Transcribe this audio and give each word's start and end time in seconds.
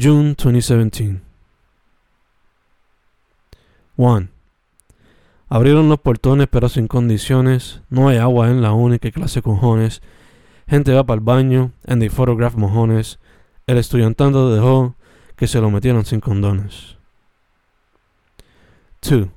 June 0.00 0.34
2017. 0.34 1.20
1. 3.96 4.28
Abrieron 5.50 5.90
los 5.90 5.98
portones 5.98 6.48
pero 6.50 6.70
sin 6.70 6.88
condiciones. 6.88 7.82
No 7.90 8.08
hay 8.08 8.16
agua 8.16 8.48
en 8.48 8.62
la 8.62 8.72
única 8.72 9.10
clase 9.10 9.42
cojones. 9.42 10.00
Gente 10.66 10.94
va 10.94 11.04
para 11.04 11.18
el 11.18 11.24
baño 11.24 11.72
and 11.86 12.00
they 12.00 12.08
photograph 12.08 12.54
mojones. 12.54 13.18
El 13.66 13.76
estudiantando 13.76 14.54
dejó 14.54 14.94
que 15.36 15.46
se 15.46 15.60
lo 15.60 15.70
metieron 15.70 16.06
sin 16.06 16.20
condones. 16.20 16.96
2. 19.02 19.28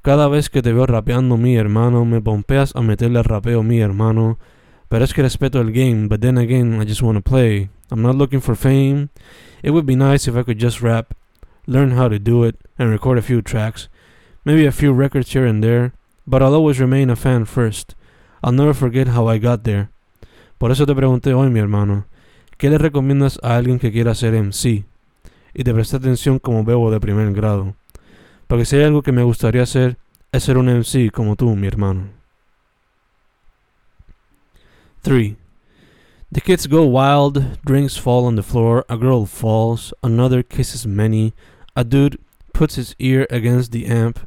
Cada 0.00 0.28
vez 0.28 0.48
que 0.48 0.62
te 0.62 0.72
veo 0.72 0.86
rapeando 0.86 1.36
mi 1.36 1.56
hermano, 1.56 2.04
me 2.04 2.20
pompeas 2.20 2.76
a 2.76 2.82
meterle 2.82 3.18
al 3.18 3.24
rapeo 3.24 3.64
mi 3.64 3.80
hermano. 3.80 4.38
Pero 4.92 5.06
es 5.06 5.14
que 5.14 5.22
respeto 5.22 5.58
el 5.58 5.72
game, 5.72 6.06
but 6.06 6.20
then 6.20 6.36
again, 6.36 6.78
I 6.78 6.84
just 6.84 7.00
wanna 7.00 7.22
play. 7.22 7.70
I'm 7.90 8.02
not 8.02 8.14
looking 8.14 8.42
for 8.42 8.54
fame. 8.54 9.08
It 9.62 9.70
would 9.70 9.86
be 9.86 9.96
nice 9.96 10.28
if 10.28 10.36
I 10.36 10.42
could 10.42 10.58
just 10.58 10.82
rap, 10.82 11.14
learn 11.66 11.92
how 11.92 12.10
to 12.10 12.18
do 12.18 12.44
it, 12.44 12.56
and 12.78 12.90
record 12.90 13.16
a 13.16 13.22
few 13.22 13.40
tracks. 13.40 13.88
Maybe 14.44 14.66
a 14.66 14.70
few 14.70 14.92
records 14.92 15.32
here 15.32 15.46
and 15.46 15.64
there, 15.64 15.94
but 16.26 16.42
I'll 16.42 16.52
always 16.52 16.78
remain 16.78 17.08
a 17.08 17.16
fan 17.16 17.46
first. 17.46 17.94
I'll 18.44 18.52
never 18.52 18.74
forget 18.74 19.08
how 19.08 19.28
I 19.28 19.38
got 19.38 19.64
there. 19.64 19.88
Por 20.58 20.70
eso 20.70 20.84
te 20.84 20.94
pregunté 20.94 21.32
hoy, 21.32 21.48
mi 21.48 21.60
hermano, 21.60 22.04
¿qué 22.58 22.68
le 22.68 22.76
recomiendas 22.76 23.40
a 23.42 23.56
alguien 23.56 23.78
que 23.78 23.92
quiera 23.92 24.14
ser 24.14 24.34
MC? 24.34 24.84
Y 25.54 25.64
te 25.64 25.72
presté 25.72 25.96
atención 25.96 26.38
como 26.38 26.64
bebo 26.64 26.90
de 26.90 27.00
primer 27.00 27.32
grado. 27.32 27.76
Porque 28.46 28.66
si 28.66 28.76
hay 28.76 28.84
algo 28.84 29.00
que 29.00 29.12
me 29.12 29.22
gustaría 29.22 29.62
hacer, 29.62 29.96
es 30.32 30.42
ser 30.42 30.58
un 30.58 30.68
MC 30.68 31.10
como 31.10 31.34
tú, 31.34 31.56
mi 31.56 31.66
hermano. 31.66 32.21
3. 35.02 35.36
The 36.30 36.40
kids 36.40 36.66
go 36.66 36.84
wild, 36.84 37.58
drinks 37.64 37.96
fall 37.96 38.24
on 38.24 38.36
the 38.36 38.42
floor, 38.42 38.84
a 38.88 38.96
girl 38.96 39.26
falls, 39.26 39.92
another 40.02 40.42
kisses 40.42 40.86
many, 40.86 41.34
a 41.76 41.84
dude 41.84 42.18
puts 42.54 42.76
his 42.76 42.94
ear 42.98 43.26
against 43.28 43.72
the 43.72 43.86
amp, 43.86 44.26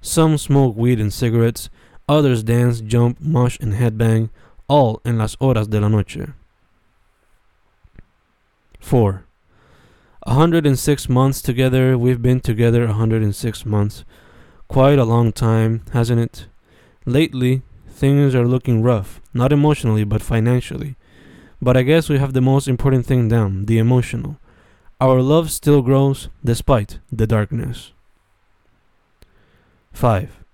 some 0.00 0.36
smoke 0.36 0.76
weed 0.76 0.98
and 0.98 1.12
cigarettes, 1.12 1.68
others 2.08 2.42
dance, 2.42 2.80
jump, 2.80 3.20
mosh, 3.20 3.58
and 3.60 3.74
headbang, 3.74 4.30
all 4.68 5.00
en 5.04 5.18
las 5.18 5.36
horas 5.36 5.68
de 5.68 5.80
la 5.80 5.88
noche. 5.88 6.32
4. 8.80 9.24
106 10.26 11.08
months 11.08 11.42
together, 11.42 11.98
we've 11.98 12.22
been 12.22 12.40
together 12.40 12.86
106 12.86 13.66
months. 13.66 14.04
Quite 14.68 14.98
a 14.98 15.04
long 15.04 15.32
time, 15.32 15.82
hasn't 15.92 16.20
it? 16.20 16.46
Lately, 17.04 17.62
things 17.94 18.34
are 18.34 18.46
looking 18.46 18.82
rough, 18.82 19.20
not 19.32 19.52
emotionally, 19.52 20.04
but 20.04 20.22
financially. 20.22 20.96
But 21.62 21.76
I 21.76 21.82
guess 21.82 22.08
we 22.08 22.18
have 22.18 22.32
the 22.32 22.40
most 22.40 22.68
important 22.68 23.06
thing 23.06 23.28
down 23.28 23.66
the 23.66 23.78
emotional. 23.78 24.36
Our 25.00 25.22
love 25.22 25.50
still 25.50 25.80
grows 25.80 26.28
despite 26.44 26.98
the 27.10 27.26
darkness. 27.26 27.92
5. 29.92 30.44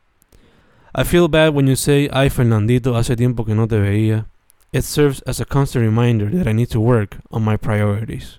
I 0.95 1.05
feel 1.05 1.29
bad 1.29 1.55
when 1.55 1.67
you 1.67 1.77
say, 1.77 2.09
Ay, 2.13 2.29
Fernandito, 2.29 2.95
hace 2.95 3.17
tiempo 3.17 3.45
que 3.45 3.55
no 3.55 3.67
te 3.67 3.77
veía. 3.77 4.27
It 4.73 4.85
serves 4.85 5.21
as 5.23 5.41
a 5.41 5.45
constant 5.45 5.85
reminder 5.85 6.27
that 6.31 6.47
I 6.47 6.53
need 6.53 6.71
to 6.71 6.81
work 6.81 7.19
on 7.31 7.43
my 7.43 7.57
priorities. 7.57 8.39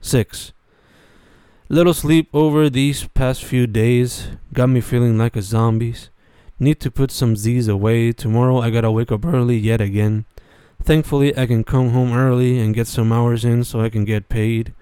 6. 0.00 0.52
Little 1.68 1.94
sleep 1.94 2.28
over 2.34 2.68
these 2.68 3.06
past 3.08 3.44
few 3.44 3.66
days 3.66 4.28
got 4.52 4.68
me 4.68 4.80
feeling 4.80 5.16
like 5.16 5.36
a 5.36 5.42
zombie. 5.42 5.94
Need 6.58 6.80
to 6.80 6.90
put 6.90 7.10
some 7.10 7.36
Z's 7.36 7.68
away. 7.68 8.12
Tomorrow 8.12 8.60
I 8.60 8.70
gotta 8.70 8.90
wake 8.90 9.12
up 9.12 9.24
early 9.24 9.56
yet 9.56 9.80
again. 9.80 10.24
Thankfully, 10.82 11.36
I 11.36 11.46
can 11.46 11.64
come 11.64 11.90
home 11.90 12.12
early 12.12 12.58
and 12.58 12.74
get 12.74 12.86
some 12.86 13.12
hours 13.12 13.44
in 13.44 13.64
so 13.64 13.80
I 13.80 13.88
can 13.88 14.04
get 14.04 14.28
paid. 14.28 14.74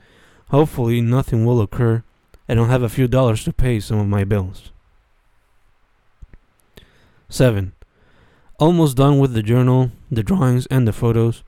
Hopefully, 0.49 1.01
nothing 1.01 1.45
will 1.45 1.61
occur 1.61 2.03
and 2.49 2.61
I'll 2.61 2.67
have 2.67 2.83
a 2.83 2.89
few 2.89 3.09
dollars 3.09 3.45
to 3.45 3.53
pay 3.53 3.81
some 3.81 3.99
of 3.99 4.07
my 4.07 4.25
bills. 4.25 4.73
7. 7.29 7.73
Almost 8.59 8.97
done 8.97 9.19
with 9.19 9.33
the 9.33 9.43
journal, 9.43 9.91
the 10.11 10.23
drawings, 10.23 10.67
and 10.67 10.87
the 10.87 10.93
photos. 10.93 11.43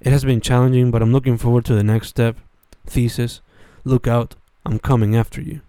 It 0.00 0.10
has 0.10 0.24
been 0.24 0.40
challenging, 0.40 0.90
but 0.90 1.02
I'm 1.02 1.12
looking 1.12 1.38
forward 1.38 1.64
to 1.66 1.74
the 1.74 1.84
next 1.84 2.08
step. 2.08 2.36
Thesis. 2.84 3.40
Look 3.84 4.06
out, 4.08 4.34
I'm 4.66 4.78
coming 4.78 5.14
after 5.14 5.40
you. 5.40 5.60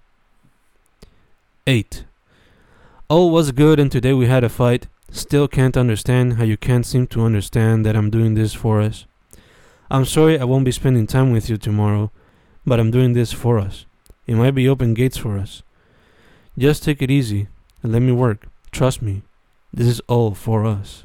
8. 1.67 2.05
All 3.11 3.29
was 3.29 3.51
good, 3.51 3.77
and 3.77 3.91
today 3.91 4.13
we 4.13 4.27
had 4.27 4.45
a 4.45 4.47
fight. 4.47 4.87
Still 5.11 5.45
can't 5.45 5.75
understand 5.75 6.35
how 6.37 6.45
you 6.45 6.55
can't 6.55 6.85
seem 6.85 7.07
to 7.07 7.25
understand 7.25 7.85
that 7.85 7.93
I'm 7.93 8.09
doing 8.09 8.35
this 8.35 8.53
for 8.53 8.79
us. 8.79 9.05
I'm 9.89 10.05
sorry 10.05 10.39
I 10.39 10.45
won't 10.45 10.63
be 10.63 10.71
spending 10.71 11.07
time 11.07 11.33
with 11.33 11.49
you 11.49 11.57
tomorrow, 11.57 12.09
but 12.65 12.79
I'm 12.79 12.89
doing 12.89 13.11
this 13.11 13.33
for 13.33 13.59
us. 13.59 13.85
It 14.27 14.35
might 14.35 14.55
be 14.55 14.69
open 14.69 14.93
gates 14.93 15.17
for 15.17 15.37
us. 15.37 15.61
Just 16.57 16.83
take 16.83 17.01
it 17.01 17.11
easy 17.11 17.49
and 17.83 17.91
let 17.91 18.01
me 18.01 18.13
work. 18.13 18.47
Trust 18.71 19.01
me, 19.01 19.23
this 19.73 19.87
is 19.87 19.99
all 20.07 20.33
for 20.33 20.65
us. 20.65 21.03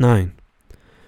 9. 0.00 0.32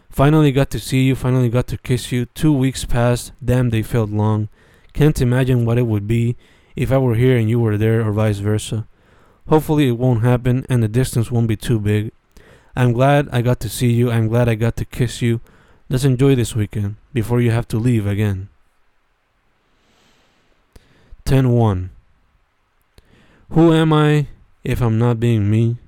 Finally 0.09 0.53
got 0.53 0.71
to 0.71 0.79
see 0.79 1.03
you, 1.03 1.17
finally 1.17 1.49
got 1.49 1.67
to 1.67 1.77
kiss 1.77 2.13
you. 2.13 2.27
Two 2.27 2.53
weeks 2.53 2.85
passed, 2.85 3.33
damn, 3.45 3.71
they 3.71 3.83
felt 3.83 4.11
long. 4.11 4.49
Can't 4.93 5.21
imagine 5.21 5.65
what 5.65 5.77
it 5.77 5.89
would 5.89 6.07
be 6.07 6.37
if 6.77 6.93
I 6.93 6.99
were 6.99 7.15
here 7.15 7.37
and 7.37 7.49
you 7.49 7.61
were 7.61 7.77
there, 7.77 8.07
or 8.07 8.13
vice 8.13 8.39
versa. 8.39 8.87
Hopefully, 9.49 9.89
it 9.89 9.99
won't 9.99 10.23
happen 10.23 10.65
and 10.69 10.83
the 10.83 10.89
distance 10.89 11.31
won't 11.31 11.49
be 11.49 11.57
too 11.57 11.81
big. 11.81 12.13
I'm 12.77 12.93
glad 12.93 13.29
I 13.33 13.43
got 13.43 13.61
to 13.61 13.69
see 13.69 13.93
you. 13.93 14.11
I'm 14.11 14.29
glad 14.29 14.49
I 14.49 14.55
got 14.55 14.77
to 14.77 14.85
kiss 14.85 15.21
you. 15.21 15.41
Let's 15.89 16.05
enjoy 16.05 16.37
this 16.37 16.55
weekend 16.55 16.97
before 17.13 17.41
you 17.41 17.51
have 17.51 17.67
to 17.69 17.79
leave 17.79 18.07
again. 18.07 18.49
10 21.25 21.51
1. 21.51 21.91
Who 23.51 23.73
am 23.73 23.93
I 23.93 24.29
if 24.63 24.81
I'm 24.81 24.99
not 24.99 25.19
being 25.19 25.51
me? 25.51 25.79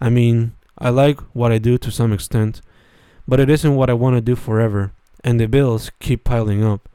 I 0.00 0.10
mean, 0.10 0.54
I 0.78 0.90
like 0.90 1.20
what 1.34 1.50
I 1.50 1.58
do 1.58 1.76
to 1.78 1.90
some 1.90 2.12
extent, 2.12 2.60
but 3.26 3.40
it 3.40 3.50
isn't 3.50 3.74
what 3.74 3.90
I 3.90 3.94
want 3.94 4.16
to 4.16 4.20
do 4.20 4.36
forever, 4.36 4.92
and 5.24 5.40
the 5.40 5.48
bills 5.48 5.90
keep 5.98 6.22
piling 6.22 6.64
up, 6.64 6.88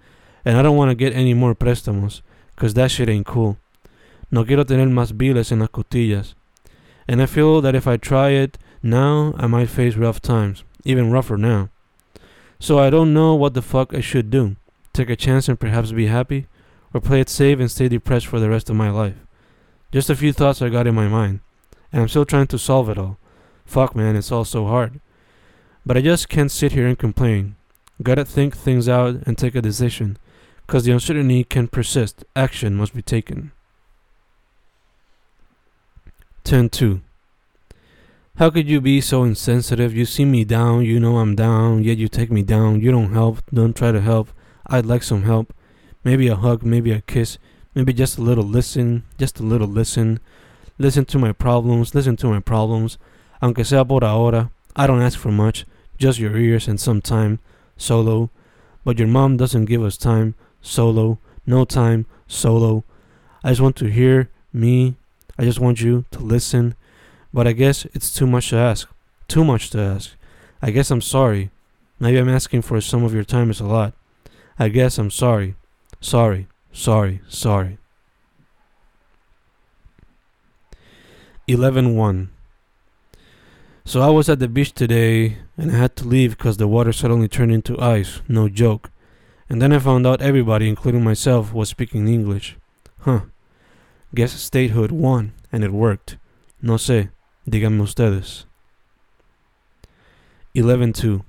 and 0.45 0.57
I 0.57 0.61
don't 0.61 0.77
want 0.77 0.89
to 0.89 0.95
get 0.95 1.13
any 1.13 1.33
more 1.33 1.53
préstamos, 1.53 2.21
cause 2.55 2.73
that 2.73 2.91
shit 2.91 3.09
ain't 3.09 3.25
cool. 3.25 3.57
No 4.31 4.43
quiero 4.43 4.63
tener 4.63 4.87
más 4.87 5.15
biles 5.15 5.51
en 5.51 5.59
las 5.59 5.69
costillas. 5.69 6.33
And 7.07 7.21
I 7.21 7.25
feel 7.25 7.61
that 7.61 7.75
if 7.75 7.87
I 7.87 7.97
try 7.97 8.29
it 8.29 8.57
now, 8.81 9.33
I 9.37 9.47
might 9.47 9.69
face 9.69 9.95
rough 9.95 10.21
times, 10.21 10.63
even 10.83 11.11
rougher 11.11 11.37
now. 11.37 11.69
So 12.59 12.79
I 12.79 12.89
don't 12.89 13.13
know 13.13 13.35
what 13.35 13.53
the 13.53 13.61
fuck 13.61 13.93
I 13.93 13.99
should 13.99 14.29
do. 14.29 14.55
Take 14.93 15.09
a 15.09 15.15
chance 15.15 15.49
and 15.49 15.59
perhaps 15.59 15.91
be 15.91 16.07
happy, 16.07 16.47
or 16.93 17.01
play 17.01 17.19
it 17.19 17.29
safe 17.29 17.59
and 17.59 17.69
stay 17.69 17.89
depressed 17.89 18.27
for 18.27 18.39
the 18.39 18.49
rest 18.49 18.69
of 18.69 18.75
my 18.75 18.89
life. 18.89 19.15
Just 19.91 20.09
a 20.09 20.15
few 20.15 20.31
thoughts 20.31 20.61
I 20.61 20.69
got 20.69 20.87
in 20.87 20.95
my 20.95 21.07
mind, 21.07 21.39
and 21.91 22.01
I'm 22.01 22.07
still 22.07 22.25
trying 22.25 22.47
to 22.47 22.57
solve 22.57 22.89
it 22.89 22.97
all. 22.97 23.17
Fuck, 23.65 23.95
man, 23.95 24.15
it's 24.15 24.31
all 24.31 24.45
so 24.45 24.65
hard. 24.65 24.99
But 25.85 25.97
I 25.97 26.01
just 26.01 26.29
can't 26.29 26.51
sit 26.51 26.71
here 26.71 26.87
and 26.87 26.97
complain. 26.97 27.55
Gotta 28.01 28.25
think 28.25 28.55
things 28.55 28.87
out 28.87 29.15
and 29.25 29.37
take 29.37 29.55
a 29.55 29.61
decision, 29.61 30.17
because 30.65 30.85
the 30.85 30.91
uncertainty 30.91 31.43
can 31.43 31.67
persist. 31.67 32.23
Action 32.35 32.75
must 32.75 32.95
be 32.95 33.01
taken. 33.01 33.51
10.2 36.45 37.01
How 38.35 38.49
could 38.49 38.67
you 38.69 38.81
be 38.81 38.99
so 38.99 39.23
insensitive? 39.23 39.95
You 39.95 40.05
see 40.05 40.25
me 40.25 40.43
down, 40.43 40.83
you 40.83 40.99
know 40.99 41.17
I'm 41.17 41.35
down, 41.35 41.83
yet 41.83 41.97
you 41.97 42.07
take 42.07 42.31
me 42.31 42.43
down. 42.43 42.81
You 42.81 42.91
don't 42.91 43.13
help, 43.13 43.39
don't 43.53 43.75
try 43.75 43.91
to 43.91 44.01
help. 44.01 44.29
I'd 44.67 44.85
like 44.85 45.03
some 45.03 45.23
help. 45.23 45.53
Maybe 46.03 46.27
a 46.27 46.35
hug, 46.35 46.63
maybe 46.63 46.91
a 46.91 47.01
kiss, 47.01 47.37
maybe 47.73 47.93
just 47.93 48.17
a 48.17 48.21
little 48.21 48.43
listen, 48.43 49.03
just 49.17 49.39
a 49.39 49.43
little 49.43 49.67
listen. 49.67 50.19
Listen 50.77 51.05
to 51.05 51.19
my 51.19 51.31
problems, 51.31 51.95
listen 51.95 52.17
to 52.17 52.27
my 52.27 52.39
problems. 52.39 52.97
Aunque 53.41 53.65
sea 53.65 53.83
por 53.85 54.03
ahora, 54.03 54.51
I 54.75 54.87
don't 54.87 55.01
ask 55.01 55.19
for 55.19 55.31
much, 55.31 55.65
just 55.97 56.19
your 56.19 56.35
ears 56.35 56.67
and 56.67 56.79
some 56.79 57.01
time, 57.01 57.39
solo. 57.77 58.29
But 58.83 58.99
your 58.99 59.07
mom 59.07 59.37
doesn't 59.37 59.65
give 59.65 59.83
us 59.83 59.97
time, 59.97 60.35
solo. 60.63 61.19
No 61.45 61.65
time, 61.65 62.07
solo. 62.25 62.83
I 63.43 63.49
just 63.49 63.61
want 63.61 63.75
to 63.75 63.91
hear 63.91 64.31
me 64.51 64.95
I 65.37 65.43
just 65.45 65.59
want 65.59 65.81
you 65.81 66.05
to 66.11 66.19
listen, 66.19 66.75
but 67.33 67.47
I 67.47 67.53
guess 67.53 67.85
it's 67.93 68.13
too 68.13 68.27
much 68.27 68.49
to 68.49 68.57
ask. 68.57 68.87
Too 69.27 69.43
much 69.43 69.71
to 69.71 69.79
ask. 69.79 70.11
I 70.61 70.69
guess 70.69 70.91
I'm 70.91 71.01
sorry. 71.01 71.49
Maybe 71.99 72.17
I'm 72.17 72.29
asking 72.29 72.61
for 72.61 72.79
some 72.81 73.03
of 73.03 73.13
your 73.13 73.23
time 73.23 73.49
is 73.49 73.59
a 73.59 73.65
lot. 73.65 73.93
I 74.59 74.69
guess 74.69 74.97
I'm 74.97 75.09
sorry. 75.09 75.55
Sorry, 75.99 76.47
sorry, 76.71 77.21
sorry. 77.27 77.79
11 81.47 81.95
1. 81.95 82.29
So 83.85 84.01
I 84.01 84.09
was 84.09 84.29
at 84.29 84.39
the 84.39 84.47
beach 84.47 84.73
today 84.73 85.39
and 85.57 85.71
I 85.71 85.75
had 85.75 85.95
to 85.97 86.07
leave 86.07 86.37
because 86.37 86.57
the 86.57 86.67
water 86.67 86.93
suddenly 86.93 87.27
turned 87.27 87.51
into 87.51 87.79
ice. 87.81 88.21
No 88.29 88.47
joke. 88.47 88.91
And 89.49 89.61
then 89.61 89.73
I 89.73 89.79
found 89.79 90.07
out 90.07 90.21
everybody, 90.21 90.67
including 90.69 91.03
myself, 91.03 91.53
was 91.53 91.69
speaking 91.69 92.07
English. 92.07 92.57
Huh. 92.99 93.21
Guess 94.15 94.33
statehood 94.33 94.91
won, 94.91 95.33
and 95.51 95.63
it 95.63 95.71
worked. 95.71 96.17
No 96.61 96.75
sé, 96.75 97.09
díganme 97.49 97.81
ustedes. 97.81 98.45
11-2. 100.55 101.23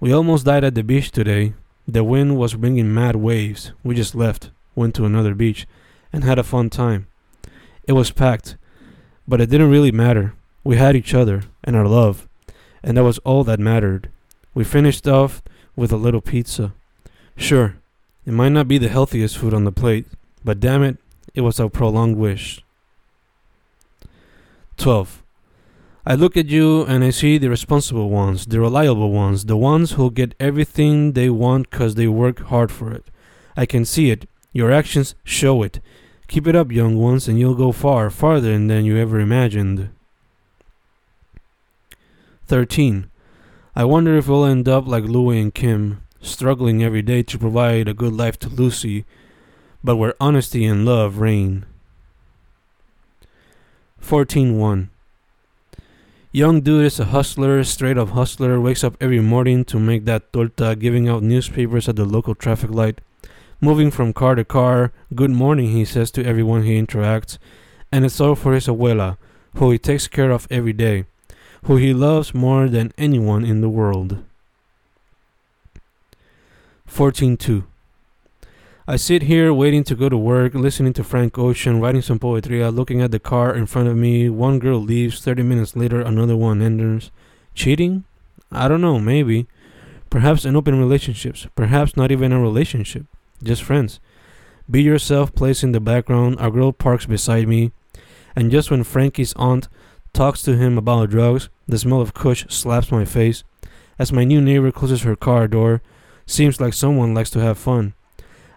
We 0.00 0.12
almost 0.12 0.44
died 0.44 0.64
at 0.64 0.74
the 0.74 0.84
beach 0.84 1.10
today. 1.10 1.54
The 1.86 2.04
wind 2.04 2.36
was 2.36 2.54
bringing 2.54 2.92
mad 2.92 3.16
waves. 3.16 3.72
We 3.82 3.94
just 3.94 4.14
left, 4.14 4.50
went 4.74 4.94
to 4.96 5.06
another 5.06 5.34
beach, 5.34 5.66
and 6.12 6.22
had 6.22 6.38
a 6.38 6.44
fun 6.44 6.70
time. 6.70 7.06
It 7.84 7.92
was 7.92 8.10
packed, 8.10 8.56
but 9.26 9.40
it 9.40 9.48
didn't 9.48 9.70
really 9.70 9.90
matter. 9.90 10.34
We 10.62 10.76
had 10.76 10.94
each 10.94 11.14
other 11.14 11.44
and 11.64 11.74
our 11.74 11.86
love, 11.86 12.28
and 12.82 12.96
that 12.96 13.04
was 13.04 13.18
all 13.20 13.42
that 13.44 13.58
mattered. 13.58 14.10
We 14.52 14.62
finished 14.64 15.08
off 15.08 15.42
with 15.74 15.90
a 15.90 15.96
little 15.96 16.20
pizza. 16.20 16.74
Sure, 17.38 17.76
it 18.26 18.32
might 18.32 18.50
not 18.50 18.68
be 18.68 18.76
the 18.76 18.88
healthiest 18.88 19.38
food 19.38 19.54
on 19.54 19.64
the 19.64 19.72
plate, 19.72 20.06
but 20.44 20.60
damn 20.60 20.82
it, 20.82 20.98
it 21.34 21.40
was 21.40 21.58
a 21.58 21.68
prolonged 21.68 22.16
wish. 22.16 22.62
12. 24.76 25.22
I 26.04 26.14
look 26.14 26.36
at 26.36 26.48
you 26.48 26.84
and 26.84 27.04
I 27.04 27.10
see 27.10 27.38
the 27.38 27.48
responsible 27.48 28.10
ones, 28.10 28.46
the 28.46 28.60
reliable 28.60 29.12
ones, 29.12 29.44
the 29.44 29.56
ones 29.56 29.92
who 29.92 30.10
get 30.10 30.34
everything 30.40 31.12
they 31.12 31.30
want 31.30 31.70
because 31.70 31.94
they 31.94 32.08
work 32.08 32.40
hard 32.40 32.72
for 32.72 32.90
it. 32.92 33.04
I 33.56 33.66
can 33.66 33.84
see 33.84 34.10
it. 34.10 34.28
Your 34.52 34.72
actions 34.72 35.14
show 35.22 35.62
it. 35.62 35.80
Keep 36.26 36.48
it 36.48 36.56
up, 36.56 36.72
young 36.72 36.96
ones, 36.96 37.28
and 37.28 37.38
you'll 37.38 37.54
go 37.54 37.72
far, 37.72 38.10
farther 38.10 38.52
than 38.52 38.84
you 38.84 38.96
ever 38.96 39.20
imagined. 39.20 39.90
13. 42.46 43.10
I 43.76 43.84
wonder 43.84 44.16
if 44.16 44.26
we'll 44.26 44.44
end 44.44 44.68
up 44.68 44.88
like 44.88 45.04
Louie 45.04 45.40
and 45.40 45.54
Kim, 45.54 46.02
struggling 46.20 46.82
every 46.82 47.02
day 47.02 47.22
to 47.22 47.38
provide 47.38 47.88
a 47.88 47.94
good 47.94 48.12
life 48.12 48.38
to 48.40 48.48
Lucy, 48.48 49.04
but 49.82 49.96
where 49.96 50.14
honesty 50.20 50.64
and 50.64 50.84
love 50.84 51.18
reign. 51.18 51.64
14.1 54.02 54.88
Young 56.30 56.60
dude 56.60 56.84
is 56.84 57.00
a 57.00 57.06
hustler, 57.06 57.64
straight 57.64 57.96
up 57.96 58.10
hustler, 58.10 58.60
wakes 58.60 58.84
up 58.84 58.96
every 59.00 59.20
morning 59.20 59.64
to 59.64 59.78
make 59.78 60.04
that 60.04 60.32
torta, 60.32 60.76
giving 60.76 61.08
out 61.08 61.22
newspapers 61.22 61.88
at 61.88 61.96
the 61.96 62.04
local 62.04 62.34
traffic 62.34 62.70
light, 62.70 63.00
moving 63.60 63.90
from 63.90 64.12
car 64.12 64.34
to 64.34 64.44
car. 64.44 64.92
Good 65.14 65.30
morning, 65.30 65.70
he 65.70 65.84
says 65.84 66.10
to 66.12 66.24
everyone 66.24 66.64
he 66.64 66.80
interacts, 66.80 67.38
and 67.90 68.04
it's 68.04 68.20
all 68.20 68.34
for 68.34 68.52
his 68.52 68.66
abuela, 68.66 69.16
who 69.54 69.70
he 69.70 69.78
takes 69.78 70.06
care 70.06 70.30
of 70.30 70.46
every 70.50 70.74
day, 70.74 71.06
who 71.64 71.76
he 71.76 71.94
loves 71.94 72.34
more 72.34 72.68
than 72.68 72.92
anyone 72.98 73.44
in 73.44 73.62
the 73.62 73.70
world. 73.70 74.22
14.2 76.88 77.64
I 78.86 78.96
sit 78.96 79.22
here 79.22 79.52
waiting 79.52 79.84
to 79.84 79.94
go 79.94 80.08
to 80.08 80.16
work, 80.16 80.54
listening 80.54 80.94
to 80.94 81.04
Frank 81.04 81.36
Ocean, 81.38 81.78
writing 81.78 82.00
some 82.00 82.18
poetry, 82.18 82.62
uh, 82.62 82.70
looking 82.70 83.02
at 83.02 83.10
the 83.10 83.18
car 83.18 83.54
in 83.54 83.66
front 83.66 83.88
of 83.88 83.96
me. 83.96 84.30
One 84.30 84.58
girl 84.58 84.80
leaves, 84.80 85.20
30 85.20 85.42
minutes 85.42 85.76
later, 85.76 86.00
another 86.00 86.36
one 86.36 86.62
enters. 86.62 87.10
Cheating? 87.54 88.04
I 88.50 88.66
don't 88.66 88.80
know, 88.80 88.98
maybe. 88.98 89.46
Perhaps 90.08 90.46
in 90.46 90.56
open 90.56 90.78
relationships, 90.78 91.46
perhaps 91.54 91.98
not 91.98 92.10
even 92.10 92.32
a 92.32 92.40
relationship, 92.40 93.04
just 93.42 93.62
friends. 93.62 94.00
Be 94.70 94.82
yourself 94.82 95.34
plays 95.34 95.62
in 95.62 95.72
the 95.72 95.80
background, 95.80 96.38
a 96.40 96.50
girl 96.50 96.72
parks 96.72 97.04
beside 97.04 97.46
me, 97.46 97.72
and 98.34 98.50
just 98.50 98.70
when 98.70 98.84
Frankie's 98.84 99.34
aunt 99.36 99.68
talks 100.14 100.40
to 100.42 100.56
him 100.56 100.78
about 100.78 101.10
drugs, 101.10 101.50
the 101.66 101.78
smell 101.78 102.00
of 102.00 102.14
kush 102.14 102.46
slaps 102.48 102.90
my 102.90 103.04
face. 103.04 103.44
As 103.98 104.12
my 104.12 104.24
new 104.24 104.40
neighbor 104.40 104.72
closes 104.72 105.02
her 105.02 105.14
car 105.14 105.46
door, 105.46 105.82
seems 106.28 106.60
like 106.60 106.74
someone 106.74 107.14
likes 107.14 107.30
to 107.30 107.40
have 107.40 107.58
fun. 107.58 107.94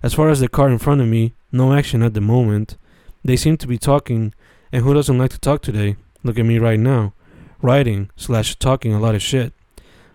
As 0.03 0.13
far 0.13 0.29
as 0.29 0.39
the 0.39 0.47
car 0.47 0.69
in 0.69 0.77
front 0.77 1.01
of 1.01 1.07
me, 1.07 1.33
no 1.51 1.73
action 1.73 2.03
at 2.03 2.13
the 2.13 2.21
moment. 2.21 2.77
They 3.23 3.35
seem 3.35 3.57
to 3.57 3.67
be 3.67 3.77
talking, 3.77 4.33
and 4.71 4.83
who 4.83 4.93
doesn't 4.93 5.17
like 5.17 5.31
to 5.31 5.39
talk 5.39 5.61
today? 5.61 5.95
Look 6.23 6.37
at 6.37 6.45
me 6.45 6.59
right 6.59 6.79
now, 6.79 7.13
writing 7.61 8.09
slash 8.15 8.55
talking 8.55 8.93
a 8.93 8.99
lot 8.99 9.15
of 9.15 9.21
shit. 9.21 9.53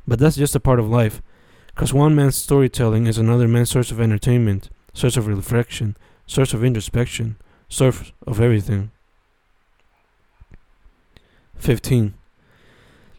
But 0.06 0.18
that's 0.18 0.36
just 0.36 0.54
a 0.54 0.60
part 0.60 0.78
of 0.78 0.88
life, 0.88 1.22
because 1.68 1.94
one 1.94 2.14
man's 2.14 2.36
storytelling 2.36 3.06
is 3.06 3.18
another 3.18 3.48
man's 3.48 3.70
source 3.70 3.90
of 3.90 4.00
entertainment, 4.00 4.70
source 4.92 5.16
of 5.16 5.26
reflection, 5.26 5.96
source 6.26 6.52
of 6.52 6.64
introspection, 6.64 7.36
source 7.68 8.12
of 8.26 8.40
everything. 8.40 8.90
15. 11.56 12.14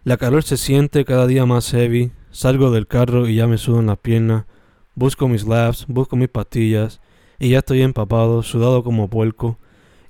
La 0.05 0.15
calor 0.15 0.41
se 0.41 0.57
siente 0.57 1.05
cada 1.05 1.27
día 1.27 1.45
más 1.45 1.71
heavy. 1.71 2.11
Salgo 2.37 2.69
del 2.69 2.85
carro 2.85 3.27
y 3.27 3.33
ya 3.33 3.47
me 3.47 3.57
sudan 3.57 3.87
las 3.87 3.97
piernas. 3.97 4.45
Busco 4.93 5.27
mis 5.27 5.47
labs, 5.47 5.87
busco 5.87 6.15
mis 6.15 6.29
pastillas 6.29 7.01
y 7.39 7.49
ya 7.49 7.57
estoy 7.57 7.81
empapado, 7.81 8.43
sudado 8.43 8.83
como 8.83 9.07
puerco. 9.07 9.57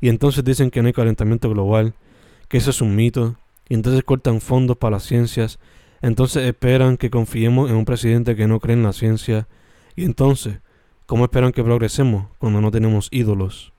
Y 0.02 0.10
entonces 0.10 0.44
dicen 0.44 0.70
que 0.70 0.82
no 0.82 0.88
hay 0.88 0.94
calentamiento 0.94 1.50
global, 1.50 1.94
que 2.50 2.58
eso 2.58 2.72
es 2.72 2.82
un 2.82 2.98
mito. 2.98 3.38
Y 3.70 3.76
entonces 3.76 4.04
cortan 4.04 4.42
fondos 4.42 4.76
para 4.76 4.98
las 4.98 5.04
ciencias. 5.04 5.58
Entonces 6.02 6.44
esperan 6.44 6.98
que 6.98 7.10
confiemos 7.10 7.70
en 7.70 7.78
un 7.78 7.86
presidente 7.86 8.36
que 8.36 8.46
no 8.46 8.60
cree 8.60 8.76
en 8.76 8.84
la 8.84 8.92
ciencia. 8.92 9.48
Y 9.96 10.04
entonces, 10.04 10.60
¿cómo 11.06 11.24
esperan 11.24 11.54
que 11.54 11.64
progresemos 11.64 12.28
cuando 12.40 12.60
no 12.60 12.72
tenemos 12.72 13.08
ídolos? 13.10 13.72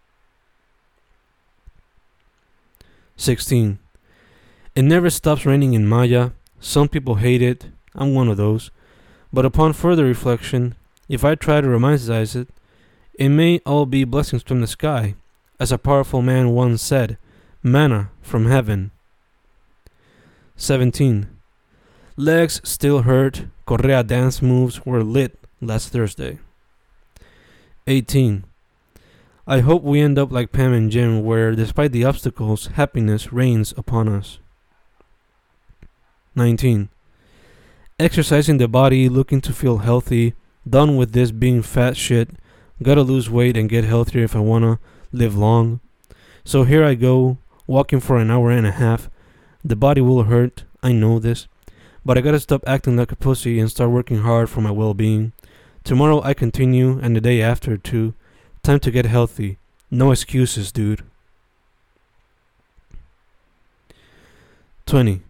16. 3.19 3.77
It 4.75 4.85
never 4.85 5.11
stops 5.11 5.45
raining 5.45 5.75
in 5.75 5.87
Maya. 5.87 6.33
Some 6.61 6.89
people 6.89 7.17
hate 7.23 7.47
it. 7.47 7.78
I'm 7.99 8.15
one 8.15 8.29
of 8.29 8.39
those. 8.39 8.71
But 9.33 9.45
upon 9.45 9.75
further 9.75 10.05
reflection, 10.05 10.77
if 11.09 11.25
I 11.25 11.35
try 11.35 11.61
to 11.61 11.67
romanticize 11.67 12.35
it, 12.35 12.49
it 13.19 13.29
may 13.29 13.59
all 13.67 13.85
be 13.85 14.05
blessings 14.05 14.43
from 14.45 14.61
the 14.61 14.67
sky, 14.67 15.17
as 15.59 15.73
a 15.73 15.79
powerful 15.79 16.23
man 16.23 16.51
once 16.51 16.81
said, 16.81 17.19
manna 17.63 18.11
from 18.23 18.47
heaven. 18.47 18.93
17. 20.57 21.29
Legs 22.17 22.61
still 22.65 23.03
hurt, 23.03 23.47
Correa 23.67 24.03
dance 24.03 24.41
moves 24.41 24.87
were 24.87 25.03
lit 25.03 25.39
last 25.61 25.91
Thursday. 25.91 26.39
18. 27.87 28.45
I 29.47 29.61
hope 29.61 29.83
we 29.83 30.01
end 30.01 30.19
up 30.19 30.31
like 30.31 30.53
Pam 30.53 30.73
and 30.73 30.91
Jim, 30.91 31.25
where 31.25 31.55
despite 31.55 31.91
the 31.91 32.05
obstacles, 32.05 32.67
happiness 32.75 33.33
reigns 33.33 33.73
upon 33.77 34.09
us. 34.09 34.39
19. 36.35 36.91
Exercising 37.99 38.59
the 38.59 38.69
body, 38.69 39.09
looking 39.09 39.41
to 39.41 39.53
feel 39.53 39.79
healthy, 39.79 40.35
Done 40.69 40.97
with 40.97 41.13
this 41.13 41.31
being 41.31 41.63
fat 41.63 41.97
shit. 41.97 42.31
Gotta 42.83 43.03
lose 43.03 43.31
weight 43.31 43.57
and 43.57 43.71
get 43.71 43.85
healthier 43.85 44.25
if 44.25 44.37
I 44.37 44.41
wanna 44.41 44.79
live 45.13 45.37
long. 45.37 45.81
So 46.45 46.65
here 46.65 46.85
I 46.85 46.95
go, 46.95 47.39
walking 47.67 48.01
for 48.01 48.19
an 48.19 48.31
hour 48.31 48.51
and 48.51 48.67
a 48.67 48.73
half. 48.73 49.09
The 49.65 49.77
body 49.77 50.01
will 50.01 50.25
hurt, 50.25 50.65
I 50.83 50.93
know 50.93 51.19
this. 51.19 51.49
But 52.05 52.19
I 52.19 52.21
gotta 52.21 52.41
stop 52.41 52.63
acting 52.67 52.97
like 52.97 53.13
a 53.13 53.17
pussy 53.17 53.59
and 53.59 53.71
start 53.71 53.91
working 53.91 54.19
hard 54.19 54.51
for 54.51 54.61
my 54.61 54.71
well 54.71 54.95
being. 54.95 55.33
Tomorrow 55.85 56.23
I 56.23 56.35
continue, 56.35 56.99
and 57.01 57.17
the 57.17 57.21
day 57.21 57.41
after 57.41 57.77
too. 57.79 58.15
Time 58.63 58.81
to 58.81 58.91
get 58.91 59.07
healthy. 59.07 59.59
No 59.91 60.11
excuses, 60.11 60.71
dude. 60.71 61.03
20. 64.85 65.23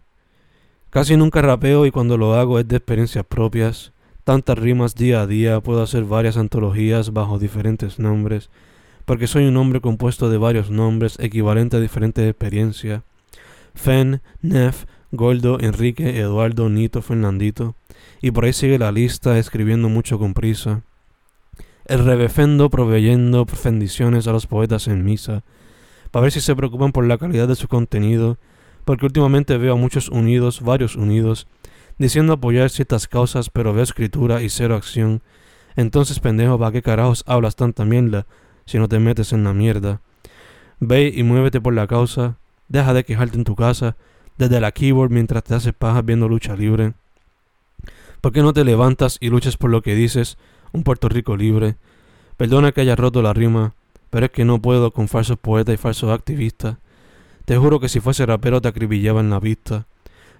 Casi 0.90 1.18
nunca 1.18 1.42
rapeo 1.42 1.84
y 1.84 1.90
cuando 1.90 2.16
lo 2.16 2.34
hago 2.34 2.58
es 2.58 2.66
de 2.66 2.76
experiencias 2.76 3.24
propias. 3.26 3.92
tantas 4.24 4.58
rimas 4.58 4.94
día 4.94 5.22
a 5.22 5.26
día, 5.26 5.60
puedo 5.60 5.82
hacer 5.82 6.04
varias 6.04 6.36
antologías 6.36 7.14
bajo 7.14 7.38
diferentes 7.38 7.98
nombres, 7.98 8.50
porque 9.06 9.26
soy 9.26 9.46
un 9.46 9.56
hombre 9.56 9.80
compuesto 9.80 10.28
de 10.28 10.36
varios 10.36 10.70
nombres 10.70 11.18
equivalentes 11.18 11.78
a 11.78 11.80
diferentes 11.80 12.28
experiencias. 12.28 13.02
Fen, 13.74 14.20
Nef, 14.42 14.84
Goldo, 15.12 15.58
Enrique, 15.60 16.20
Eduardo, 16.20 16.68
Nito, 16.68 17.00
Fernandito, 17.00 17.74
y 18.20 18.32
por 18.32 18.44
ahí 18.44 18.52
sigue 18.52 18.78
la 18.78 18.92
lista 18.92 19.38
escribiendo 19.38 19.88
mucho 19.88 20.18
con 20.18 20.34
prisa. 20.34 20.82
El 21.86 22.04
rebefendo 22.04 22.68
proveyendo 22.68 23.46
bendiciones 23.64 24.26
a 24.26 24.32
los 24.32 24.46
poetas 24.46 24.88
en 24.88 25.04
misa, 25.04 25.42
para 26.10 26.24
ver 26.24 26.32
si 26.32 26.42
se 26.42 26.54
preocupan 26.54 26.92
por 26.92 27.06
la 27.06 27.16
calidad 27.16 27.48
de 27.48 27.56
su 27.56 27.66
contenido, 27.66 28.36
porque 28.88 29.04
últimamente 29.04 29.58
veo 29.58 29.74
a 29.74 29.76
muchos 29.76 30.08
unidos, 30.08 30.62
varios 30.62 30.96
unidos, 30.96 31.46
diciendo 31.98 32.32
apoyar 32.32 32.70
ciertas 32.70 33.06
causas, 33.06 33.50
pero 33.50 33.74
veo 33.74 33.82
escritura 33.82 34.40
y 34.40 34.48
cero 34.48 34.76
acción. 34.76 35.20
Entonces, 35.76 36.20
pendejo, 36.20 36.58
¿para 36.58 36.72
qué 36.72 36.80
carajos 36.80 37.22
hablas 37.26 37.54
tanta 37.54 37.84
mierda 37.84 38.24
si 38.64 38.78
no 38.78 38.88
te 38.88 38.98
metes 38.98 39.34
en 39.34 39.44
la 39.44 39.52
mierda? 39.52 40.00
Ve 40.80 41.12
y 41.14 41.22
muévete 41.22 41.60
por 41.60 41.74
la 41.74 41.86
causa, 41.86 42.38
deja 42.68 42.94
de 42.94 43.04
quejarte 43.04 43.36
en 43.36 43.44
tu 43.44 43.54
casa, 43.56 43.94
desde 44.38 44.58
la 44.58 44.72
keyboard 44.72 45.10
mientras 45.10 45.44
te 45.44 45.54
haces 45.54 45.74
paja 45.74 46.00
viendo 46.00 46.26
lucha 46.26 46.56
libre. 46.56 46.94
¿Por 48.22 48.32
qué 48.32 48.40
no 48.40 48.54
te 48.54 48.64
levantas 48.64 49.18
y 49.20 49.28
luchas 49.28 49.58
por 49.58 49.68
lo 49.68 49.82
que 49.82 49.94
dices, 49.94 50.38
un 50.72 50.82
Puerto 50.82 51.10
Rico 51.10 51.36
libre? 51.36 51.76
Perdona 52.38 52.72
que 52.72 52.80
haya 52.80 52.96
roto 52.96 53.20
la 53.20 53.34
rima, 53.34 53.74
pero 54.08 54.24
es 54.24 54.32
que 54.32 54.46
no 54.46 54.62
puedo 54.62 54.92
con 54.92 55.08
falsos 55.08 55.36
poetas 55.38 55.74
y 55.74 55.76
falsos 55.76 56.10
activistas. 56.10 56.78
Te 57.48 57.56
juro 57.56 57.80
que 57.80 57.88
si 57.88 57.98
fuese 57.98 58.26
rapero 58.26 58.60
te 58.60 58.68
acribillaba 58.68 59.20
en 59.20 59.30
la 59.30 59.40
vista 59.40 59.86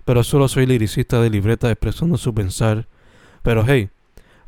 pero 0.08 0.24
solo 0.24 0.48
soy 0.48 0.64
liricista 0.64 1.20
de 1.20 1.28
libreta 1.28 1.70
expresando 1.70 2.16
su 2.16 2.32
pensar. 2.32 2.86
Pero 3.42 3.62
hey, 3.68 3.90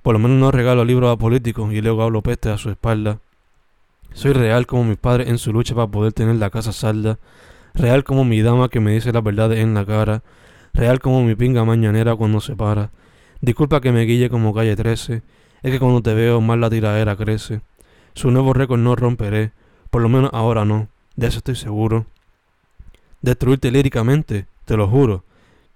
por 0.00 0.14
lo 0.14 0.18
menos 0.18 0.38
no 0.38 0.50
regalo 0.50 0.86
libros 0.86 1.12
a 1.12 1.18
políticos 1.18 1.70
y 1.74 1.82
luego 1.82 2.02
hablo 2.02 2.22
peste 2.22 2.48
a 2.48 2.56
su 2.56 2.70
espalda. 2.70 3.18
Soy 4.14 4.32
real 4.32 4.66
como 4.66 4.84
mi 4.84 4.96
padre 4.96 5.28
en 5.28 5.36
su 5.36 5.52
lucha 5.52 5.74
para 5.74 5.88
poder 5.88 6.14
tener 6.14 6.36
la 6.36 6.48
casa 6.48 6.72
salda, 6.72 7.18
real 7.74 8.04
como 8.04 8.24
mi 8.24 8.40
dama 8.40 8.70
que 8.70 8.80
me 8.80 8.92
dice 8.92 9.12
la 9.12 9.20
verdad 9.20 9.52
en 9.52 9.74
la 9.74 9.84
cara, 9.84 10.22
real 10.72 10.98
como 10.98 11.22
mi 11.24 11.34
pinga 11.34 11.62
mañanera 11.66 12.16
cuando 12.16 12.40
se 12.40 12.56
para, 12.56 12.90
Disculpa 13.42 13.82
que 13.82 13.92
me 13.92 14.06
guille 14.06 14.30
como 14.30 14.54
calle 14.54 14.76
13, 14.76 15.20
es 15.62 15.70
que 15.70 15.78
cuando 15.78 16.00
te 16.00 16.14
veo 16.14 16.40
más 16.40 16.56
la 16.58 16.70
tiradera 16.70 17.16
crece. 17.16 17.60
Su 18.14 18.30
nuevo 18.30 18.54
récord 18.54 18.80
no 18.80 18.96
romperé, 18.96 19.52
por 19.90 20.00
lo 20.00 20.08
menos 20.08 20.30
ahora 20.32 20.64
no, 20.64 20.88
de 21.16 21.26
eso 21.26 21.36
estoy 21.36 21.56
seguro. 21.56 22.06
Destruirte 23.22 23.70
líricamente, 23.70 24.46
te 24.64 24.76
lo 24.76 24.88
juro. 24.88 25.24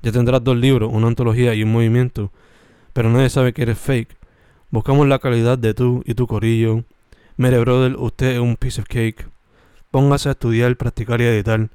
Ya 0.02 0.12
tendrás 0.12 0.42
dos 0.42 0.56
libros, 0.56 0.90
una 0.92 1.08
antología 1.08 1.54
y 1.54 1.62
un 1.62 1.72
movimiento, 1.72 2.30
pero 2.92 3.10
nadie 3.10 3.30
sabe 3.30 3.52
que 3.52 3.62
eres 3.62 3.78
fake. 3.78 4.16
Buscamos 4.70 5.06
la 5.08 5.18
calidad 5.18 5.58
de 5.58 5.74
tú 5.74 6.02
y 6.04 6.14
tu 6.14 6.26
corillo. 6.26 6.84
Mere 7.36 7.58
brother, 7.60 7.96
usted 7.96 8.32
es 8.32 8.38
un 8.38 8.56
piece 8.56 8.80
of 8.80 8.86
cake. 8.86 9.26
Póngase 9.90 10.28
a 10.28 10.32
estudiar, 10.32 10.76
practicar 10.76 11.20
y 11.20 11.24
editar. 11.24 11.68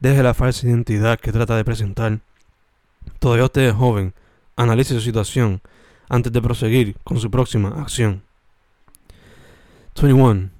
Deje 0.00 0.22
la 0.22 0.34
falsa 0.34 0.66
identidad 0.66 1.18
que 1.18 1.32
trata 1.32 1.56
de 1.56 1.64
presentar. 1.64 2.20
Todavía 3.18 3.44
usted 3.44 3.68
es 3.68 3.74
joven. 3.74 4.14
Analice 4.56 4.94
su 4.94 5.00
situación 5.00 5.60
antes 6.08 6.32
de 6.32 6.42
proseguir 6.42 6.96
con 7.04 7.18
su 7.18 7.30
próxima 7.30 7.68
acción. 7.80 8.22
21. 10.00 10.55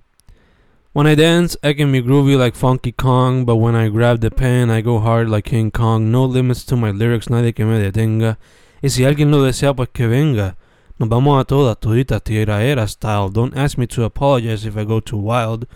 When 0.97 1.07
I 1.07 1.15
dance, 1.15 1.59
I 1.63 1.75
can 1.75 1.93
be 1.93 2.01
groovy 2.01 2.39
like 2.39 2.55
Funky 2.55 2.91
Kong, 2.91 3.45
but 3.45 3.57
when 3.57 3.75
I 3.75 3.91
grab 3.91 4.23
the 4.23 4.31
pen, 4.31 4.71
I 4.71 4.81
go 4.81 4.99
hard 4.99 5.29
like 5.29 5.45
King 5.45 5.71
Kong. 5.71 6.11
No 6.11 6.25
limits 6.25 6.65
to 6.65 6.75
my 6.75 6.91
lyrics, 6.91 7.27
nadie 7.27 7.55
que 7.55 7.67
me 7.67 7.79
detenga. 7.79 8.39
Y 8.83 8.89
si 8.89 9.03
alguien 9.03 9.31
lo 9.31 9.43
desea, 9.43 9.77
pues 9.77 9.91
que 9.93 10.09
venga. 10.09 10.57
Nos 10.99 11.11
vamos 11.11 11.39
a 11.39 11.45
todas, 11.45 11.77
toditas, 11.77 12.25
tierra 12.25 12.63
era 12.63 12.89
style. 12.89 13.29
Don't 13.29 13.55
ask 13.55 13.77
me 13.77 13.87
to 13.89 14.05
apologize 14.05 14.65
if 14.65 14.75
I 14.75 14.85
go 14.85 15.01
too 15.01 15.19
wild. 15.19 15.67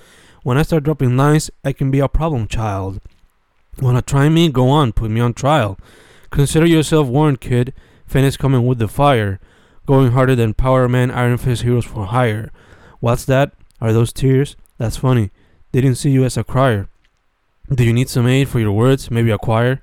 When 0.42 0.56
I 0.56 0.62
start 0.62 0.84
dropping 0.84 1.18
lines, 1.18 1.50
I 1.62 1.74
can 1.74 1.90
be 1.90 1.98
a 2.00 2.08
problem 2.08 2.48
child. 2.48 3.02
Wanna 3.78 4.00
try 4.00 4.30
me? 4.30 4.48
Go 4.48 4.70
on, 4.70 4.94
put 4.94 5.10
me 5.10 5.20
on 5.20 5.34
trial. 5.34 5.78
Consider 6.30 6.64
yourself 6.64 7.08
warned, 7.08 7.42
kid. 7.42 7.74
Finish 8.06 8.38
coming 8.38 8.66
with 8.66 8.78
the 8.78 8.88
fire. 8.88 9.38
Going 9.84 10.12
harder 10.12 10.34
than 10.34 10.54
Power 10.54 10.88
Man, 10.88 11.10
Iron 11.10 11.36
Fist 11.36 11.60
heroes 11.60 11.84
for 11.84 12.06
hire. 12.06 12.50
What's 13.00 13.26
that? 13.26 13.52
Are 13.82 13.92
those 13.92 14.14
tears? 14.14 14.56
That's 14.80 14.96
funny. 14.96 15.30
They 15.72 15.82
didn't 15.82 15.98
see 15.98 16.10
you 16.10 16.24
as 16.24 16.38
a 16.38 16.42
crier. 16.42 16.88
Do 17.68 17.84
you 17.84 17.92
need 17.92 18.08
some 18.08 18.26
aid 18.26 18.48
for 18.48 18.60
your 18.60 18.72
words? 18.72 19.10
Maybe 19.10 19.30
a 19.30 19.36
choir? 19.36 19.82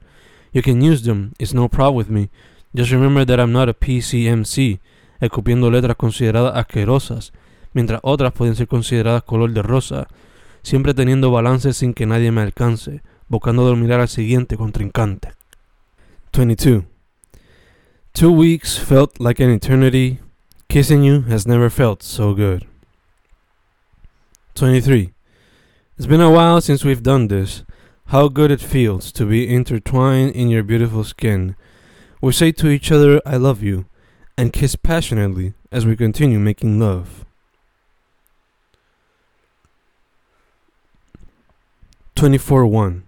You 0.52 0.64
can 0.64 0.82
use 0.82 1.04
them. 1.04 1.34
It's 1.38 1.54
no 1.54 1.68
problem 1.70 1.96
with 1.96 2.10
me. 2.10 2.32
Just 2.74 2.92
remember 2.92 3.24
that 3.24 3.40
I'm 3.40 3.54
not 3.54 3.70
a 3.70 3.74
PCMC. 3.74 4.80
escupiendo 5.20 5.72
letras 5.72 5.98
consideradas 5.98 6.56
asquerosas, 6.56 7.34
mientras 7.74 8.00
otras 8.04 8.34
pueden 8.34 8.56
ser 8.56 8.68
consideradas 8.68 9.24
color 9.24 9.52
de 9.52 9.62
rosa, 9.62 10.08
siempre 10.62 10.94
teniendo 10.94 11.32
balance 11.32 11.74
sin 11.74 11.94
que 11.94 12.06
nadie 12.06 12.32
me 12.32 12.42
alcance, 12.42 13.02
buscando 13.28 13.66
dominar 13.66 14.00
al 14.00 14.08
siguiente 14.08 14.58
contrincante. 14.58 15.34
22. 16.32 16.86
Two 18.14 18.32
weeks 18.32 18.80
felt 18.80 19.20
like 19.20 19.44
an 19.44 19.52
eternity. 19.52 20.20
Kissing 20.68 21.04
you 21.04 21.24
has 21.30 21.48
never 21.48 21.70
felt 21.70 22.02
so 22.02 22.34
good. 22.34 22.68
23. 24.58 25.14
It's 25.98 26.08
been 26.08 26.20
a 26.20 26.32
while 26.32 26.60
since 26.62 26.84
we've 26.84 27.04
done 27.04 27.28
this. 27.28 27.64
How 28.08 28.28
good 28.28 28.50
it 28.50 28.60
feels 28.60 29.12
to 29.12 29.24
be 29.24 29.48
intertwined 29.48 30.32
in 30.32 30.50
your 30.50 30.64
beautiful 30.64 31.04
skin. 31.04 31.56
We 32.24 32.32
say 32.32 32.52
to 32.54 32.68
each 32.68 32.92
other, 32.92 33.22
I 33.24 33.38
love 33.38 33.62
you 33.62 33.86
and 34.36 34.52
kiss 34.52 34.76
passionately 34.76 35.54
as 35.72 35.86
we 35.86 35.96
continue 35.96 36.40
making 36.40 36.80
love. 36.80 37.24
24 42.16 42.66
1. 42.66 43.04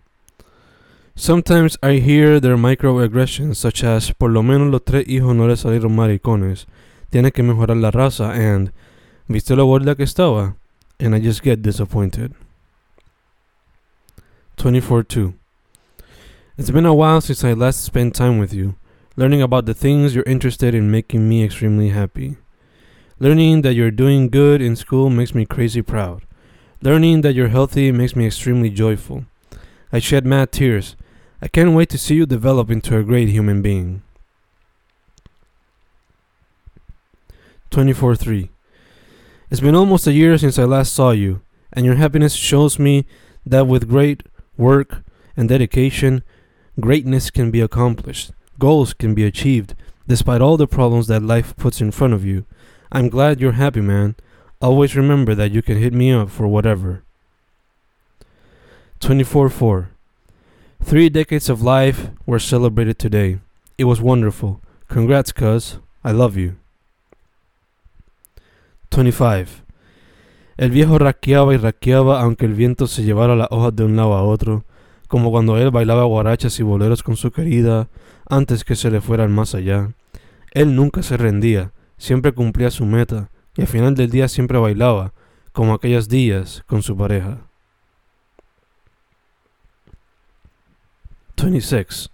Sometimes 1.15 1.77
I 1.81 1.93
hear 1.93 2.39
their 2.39 2.57
microaggressions, 2.57 3.55
such 3.55 3.83
as, 3.83 4.11
por 4.11 4.29
lo 4.29 4.43
menos 4.43 4.71
los 4.71 4.81
tres 4.85 5.07
hijos 5.07 5.35
no 5.35 5.47
le 5.47 5.55
salieron 5.55 5.95
maricones, 5.95 6.67
tiene 7.09 7.31
que 7.31 7.41
mejorar 7.41 7.77
la 7.77 7.89
raza, 7.89 8.33
and, 8.33 8.71
¿viste 9.27 9.55
lo 9.55 9.65
gorda 9.65 9.95
que 9.95 10.03
estaba? 10.03 10.58
And 10.99 11.15
I 11.15 11.19
just 11.19 11.43
get 11.43 11.61
disappointed. 11.61 12.33
24 14.57 15.03
2. 15.03 15.33
It's 16.57 16.71
been 16.71 16.85
a 16.85 16.93
while 16.93 17.21
since 17.21 17.43
I 17.43 17.53
last 17.53 17.81
spent 17.83 18.15
time 18.15 18.37
with 18.37 18.53
you. 18.53 18.75
Learning 19.15 19.41
about 19.41 19.65
the 19.65 19.73
things 19.73 20.13
you're 20.13 20.25
interested 20.25 20.75
in 20.75 20.91
making 20.91 21.27
me 21.27 21.43
extremely 21.43 21.89
happy. 21.89 22.35
Learning 23.17 23.61
that 23.61 23.73
you're 23.73 23.91
doing 23.91 24.29
good 24.29 24.61
in 24.61 24.75
school 24.75 25.09
makes 25.09 25.33
me 25.33 25.45
crazy 25.45 25.81
proud. 25.81 26.23
Learning 26.81 27.21
that 27.21 27.33
you're 27.33 27.49
healthy 27.49 27.91
makes 27.91 28.15
me 28.15 28.25
extremely 28.25 28.69
joyful. 28.69 29.25
I 29.91 29.99
shed 29.99 30.25
mad 30.25 30.51
tears. 30.51 30.95
I 31.41 31.47
can't 31.47 31.73
wait 31.73 31.89
to 31.89 31.97
see 31.97 32.15
you 32.15 32.25
develop 32.25 32.69
into 32.69 32.97
a 32.97 33.03
great 33.03 33.29
human 33.29 33.61
being. 33.61 34.01
24 37.71 38.15
3. 38.15 38.49
It's 39.51 39.61
been 39.61 39.73
almost 39.73 40.05
a 40.05 40.13
year 40.13 40.37
since 40.37 40.59
I 40.59 40.65
last 40.65 40.93
saw 40.93 41.09
you, 41.09 41.41
and 41.73 41.83
your 41.83 41.95
happiness 41.95 42.35
shows 42.35 42.77
me 42.77 43.07
that 43.43 43.65
with 43.65 43.89
great 43.89 44.21
work 44.57 45.01
and 45.35 45.49
dedication, 45.49 46.21
greatness 46.79 47.31
can 47.31 47.49
be 47.49 47.59
accomplished. 47.59 48.31
Goals 48.59 48.93
can 48.93 49.15
be 49.15 49.25
achieved 49.25 49.73
despite 50.07 50.41
all 50.41 50.55
the 50.55 50.67
problems 50.67 51.07
that 51.07 51.23
life 51.23 51.55
puts 51.55 51.81
in 51.81 51.89
front 51.89 52.13
of 52.13 52.23
you. 52.23 52.45
I'm 52.91 53.09
glad 53.09 53.41
you're 53.41 53.53
happy, 53.53 53.81
man. 53.81 54.15
Always 54.61 54.95
remember 54.95 55.33
that 55.33 55.51
you 55.51 55.63
can 55.63 55.77
hit 55.79 55.93
me 55.93 56.11
up 56.11 56.29
for 56.29 56.47
whatever. 56.47 57.03
24 58.99 59.49
4. 59.49 59.89
Three 60.83 61.09
decades 61.09 61.49
of 61.49 61.63
life 61.63 62.09
were 62.27 62.37
celebrated 62.39 62.99
today. 62.99 63.39
It 63.79 63.85
was 63.85 63.99
wonderful. 63.99 64.61
Congrats, 64.89 65.31
cuz. 65.31 65.79
I 66.03 66.11
love 66.11 66.37
you. 66.37 66.58
25. 68.95 69.65
El 70.57 70.71
viejo 70.71 70.97
raqueaba 70.97 71.53
y 71.53 71.57
raqueaba 71.57 72.21
aunque 72.21 72.45
el 72.45 72.53
viento 72.53 72.87
se 72.87 73.03
llevara 73.03 73.35
las 73.35 73.47
hojas 73.51 73.75
de 73.75 73.85
un 73.85 73.95
lado 73.95 74.13
a 74.13 74.23
otro, 74.23 74.65
como 75.07 75.31
cuando 75.31 75.57
él 75.57 75.71
bailaba 75.71 76.03
guarachas 76.03 76.59
y 76.59 76.63
boleros 76.63 77.01
con 77.01 77.15
su 77.15 77.31
querida, 77.31 77.87
antes 78.27 78.63
que 78.63 78.75
se 78.75 78.91
le 78.91 79.01
fuera 79.01 79.27
más 79.27 79.55
allá. 79.55 79.91
Él 80.51 80.75
nunca 80.75 81.01
se 81.01 81.17
rendía, 81.17 81.71
siempre 81.97 82.33
cumplía 82.33 82.71
su 82.71 82.85
meta, 82.85 83.29
y 83.55 83.61
al 83.61 83.67
final 83.67 83.95
del 83.95 84.09
día 84.09 84.27
siempre 84.27 84.57
bailaba, 84.57 85.13
como 85.53 85.73
aquellos 85.73 86.09
días 86.09 86.63
con 86.67 86.83
su 86.83 86.97
pareja. 86.97 87.39
26. 91.41 92.09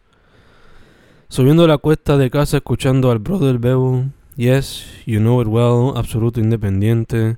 Subiendo 1.27 1.67
la 1.67 1.77
cuesta 1.77 2.17
de 2.17 2.29
casa 2.29 2.57
escuchando 2.57 3.11
al 3.11 3.19
brother 3.19 3.57
Bebo, 3.57 4.05
yes, 4.35 4.85
you 5.05 5.19
know 5.19 5.41
it 5.41 5.47
well, 5.47 5.97
absoluto 5.97 6.39
independiente, 6.39 7.37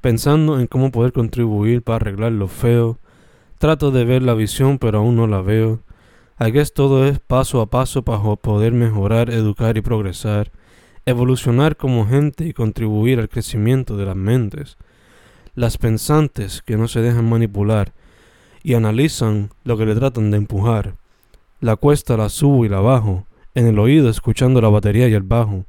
pensando 0.00 0.60
en 0.60 0.66
cómo 0.66 0.90
poder 0.90 1.12
contribuir 1.12 1.82
para 1.82 1.96
arreglar 1.96 2.32
lo 2.32 2.48
feo, 2.48 2.98
trato 3.58 3.90
de 3.90 4.04
ver 4.04 4.22
la 4.22 4.34
visión 4.34 4.78
pero 4.78 4.98
aún 4.98 5.16
no 5.16 5.26
la 5.26 5.40
veo, 5.40 5.80
I 6.38 6.50
guess 6.50 6.72
todo 6.72 7.06
es 7.06 7.20
paso 7.20 7.60
a 7.60 7.66
paso 7.66 8.02
para 8.02 8.20
poder 8.36 8.72
mejorar, 8.72 9.30
educar 9.30 9.76
y 9.76 9.82
progresar, 9.82 10.50
evolucionar 11.06 11.76
como 11.76 12.06
gente 12.06 12.44
y 12.44 12.52
contribuir 12.52 13.20
al 13.20 13.28
crecimiento 13.28 13.96
de 13.96 14.06
las 14.06 14.16
mentes. 14.16 14.76
Las 15.54 15.78
pensantes 15.78 16.60
que 16.62 16.76
no 16.76 16.88
se 16.88 17.00
dejan 17.00 17.30
manipular 17.30 17.92
y 18.64 18.74
analizan 18.74 19.50
lo 19.62 19.76
que 19.76 19.86
le 19.86 19.94
tratan 19.94 20.32
de 20.32 20.38
empujar. 20.38 20.96
La 21.60 21.76
cuesta 21.76 22.16
la 22.16 22.28
subo 22.28 22.64
y 22.64 22.68
la 22.68 22.80
bajo, 22.80 23.26
en 23.54 23.68
el 23.68 23.78
oído 23.78 24.08
escuchando 24.08 24.60
la 24.60 24.68
batería 24.68 25.08
y 25.08 25.14
el 25.14 25.22
bajo, 25.22 25.66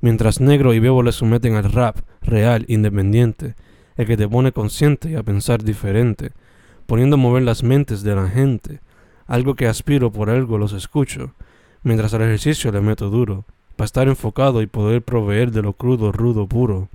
mientras 0.00 0.40
negro 0.40 0.74
y 0.74 0.80
bebo 0.80 1.02
le 1.02 1.12
someten 1.12 1.54
al 1.54 1.72
rap 1.72 1.98
real, 2.22 2.64
independiente, 2.68 3.54
el 3.96 4.06
que 4.06 4.16
te 4.16 4.28
pone 4.28 4.52
consciente 4.52 5.10
y 5.10 5.14
a 5.16 5.22
pensar 5.22 5.62
diferente, 5.62 6.32
poniendo 6.86 7.14
a 7.14 7.18
mover 7.18 7.42
las 7.42 7.62
mentes 7.62 8.02
de 8.02 8.14
la 8.14 8.28
gente 8.28 8.80
algo 9.28 9.54
que 9.54 9.66
aspiro, 9.66 10.10
por 10.10 10.30
algo 10.30 10.56
los 10.56 10.72
escucho, 10.72 11.34
mientras 11.82 12.14
al 12.14 12.22
ejercicio 12.22 12.72
le 12.72 12.80
meto 12.80 13.10
duro, 13.10 13.44
para 13.76 13.84
estar 13.84 14.08
enfocado 14.08 14.62
y 14.62 14.66
poder 14.66 15.02
proveer 15.02 15.52
de 15.52 15.62
lo 15.62 15.74
crudo, 15.74 16.10
rudo, 16.10 16.48
puro. 16.48 16.88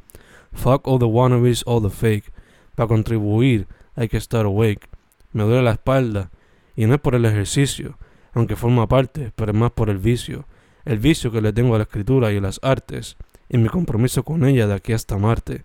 Fuck 0.51 0.88
all 0.88 1.00
the 1.00 1.05
wannabes, 1.05 1.63
all 1.65 1.81
the 1.81 1.91
fake. 1.91 2.33
Para 2.75 2.88
contribuir 2.88 3.67
hay 3.95 4.10
que 4.10 4.17
estar 4.17 4.45
awake. 4.45 4.89
Me 5.31 5.43
duele 5.43 5.62
la 5.62 5.74
espalda, 5.74 6.31
y 6.75 6.88
no 6.88 6.95
es 6.95 7.00
por 7.00 7.13
el 7.13 7.25
ejercicio, 7.25 7.98
aunque 8.33 8.55
forma 8.55 8.88
parte, 8.88 9.31
pero 9.36 9.51
es 9.51 9.57
más 9.57 9.72
por 9.72 9.91
el 9.91 10.00
vicio. 10.00 10.45
El 10.86 11.00
vicio 11.00 11.32
que 11.32 11.42
le 11.42 11.54
tengo 11.54 11.75
a 11.75 11.78
la 11.78 11.84
escritura 11.84 12.32
y 12.32 12.38
a 12.38 12.42
las 12.42 12.60
artes, 12.63 13.18
y 13.50 13.58
mi 13.58 13.70
compromiso 13.70 14.24
con 14.24 14.46
ella 14.46 14.68
de 14.68 14.74
aquí 14.74 14.94
hasta 14.94 15.18
Marte, 15.18 15.63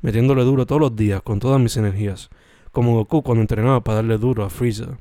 metiéndole 0.00 0.42
duro 0.44 0.66
todos 0.66 0.80
los 0.80 0.96
días 0.96 1.22
con 1.22 1.38
todas 1.38 1.60
mis 1.60 1.76
energías, 1.76 2.30
como 2.72 2.94
Goku 2.94 3.22
cuando 3.22 3.42
entrenaba 3.42 3.80
para 3.82 3.96
darle 3.96 4.18
duro 4.18 4.44
a 4.44 4.50
Freezer 4.50 4.98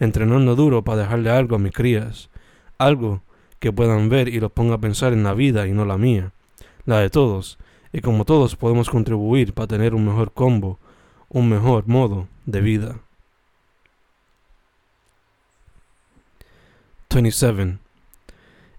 entrenando 0.00 0.56
duro 0.56 0.82
para 0.82 1.02
dejarle 1.02 1.30
algo 1.30 1.54
a 1.54 1.58
mis 1.58 1.72
crías, 1.72 2.30
algo 2.78 3.22
que 3.60 3.72
puedan 3.72 4.08
ver 4.08 4.28
y 4.28 4.40
los 4.40 4.50
ponga 4.50 4.74
a 4.74 4.80
pensar 4.80 5.12
en 5.12 5.22
la 5.22 5.34
vida 5.34 5.68
y 5.68 5.72
no 5.72 5.84
la 5.84 5.98
mía, 5.98 6.32
la 6.86 6.98
de 7.00 7.10
todos, 7.10 7.58
y 7.92 8.00
como 8.00 8.24
todos 8.24 8.56
podemos 8.56 8.88
contribuir 8.88 9.52
para 9.52 9.68
tener 9.68 9.94
un 9.94 10.06
mejor 10.06 10.32
combo, 10.32 10.78
un 11.28 11.48
mejor 11.48 11.86
modo 11.86 12.26
de 12.46 12.60
vida. 12.62 12.96
27. 17.10 17.89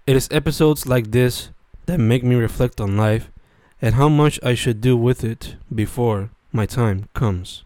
It 0.04 0.16
is 0.16 0.28
episodes 0.32 0.84
like 0.84 1.12
this 1.12 1.50
that 1.86 1.98
make 1.98 2.24
me 2.24 2.34
reflect 2.34 2.80
on 2.80 2.96
life 2.96 3.30
and 3.80 3.94
how 3.94 4.08
much 4.08 4.40
I 4.42 4.54
should 4.54 4.80
do 4.80 4.96
with 4.96 5.22
it 5.22 5.54
before 5.72 6.30
my 6.52 6.66
time 6.66 7.08
comes. 7.14 7.62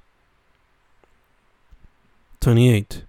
28. 2.41 3.05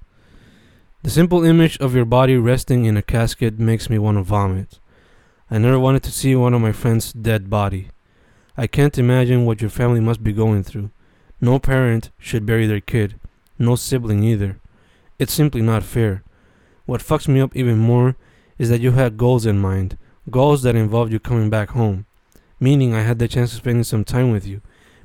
The 1.03 1.09
simple 1.09 1.43
image 1.43 1.77
of 1.79 1.93
your 1.93 2.05
body 2.05 2.37
resting 2.37 2.85
in 2.85 2.95
a 2.95 3.01
casket 3.01 3.59
makes 3.59 3.89
me 3.89 3.99
want 3.99 4.17
to 4.17 4.23
vomit. 4.23 4.79
I 5.51 5.57
never 5.57 5.77
wanted 5.77 6.03
to 6.03 6.11
see 6.11 6.33
one 6.33 6.53
of 6.53 6.61
my 6.61 6.71
friends' 6.71 7.11
dead 7.11 7.49
body. 7.49 7.89
I 8.55 8.65
can't 8.65 8.97
imagine 8.97 9.45
what 9.45 9.59
your 9.59 9.69
family 9.69 9.99
must 9.99 10.23
be 10.23 10.31
going 10.31 10.63
through. 10.63 10.89
No 11.41 11.59
parent 11.59 12.11
should 12.17 12.45
bury 12.45 12.65
their 12.65 12.79
kid, 12.79 13.19
no 13.59 13.75
sibling 13.75 14.23
either. 14.23 14.57
It's 15.19 15.33
simply 15.33 15.61
not 15.61 15.83
fair. 15.83 16.23
What 16.85 17.01
fucks 17.01 17.27
me 17.27 17.41
up 17.41 17.55
even 17.57 17.77
more 17.77 18.15
is 18.57 18.69
that 18.69 18.81
you 18.81 18.91
had 18.91 19.17
goals 19.17 19.45
in 19.45 19.59
mind, 19.59 19.97
goals 20.29 20.63
that 20.63 20.75
involved 20.75 21.11
you 21.11 21.19
coming 21.19 21.49
back 21.49 21.69
home, 21.69 22.05
meaning 22.59 22.93
I 22.93 23.01
had 23.01 23.19
the 23.19 23.27
chance 23.27 23.53
of 23.53 23.59
spending 23.59 23.83
some 23.83 24.03
time 24.03 24.31
with 24.31 24.45
you, 24.47 24.61